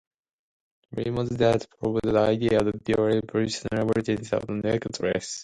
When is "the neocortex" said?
4.47-5.39